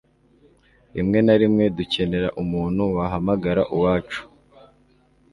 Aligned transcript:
rimwe 0.95 1.19
na 1.25 1.35
rimwe, 1.41 1.63
dukenera 1.77 2.29
umuntu 2.41 2.83
wahamagara 2.95 3.61
uwacu 3.75 4.21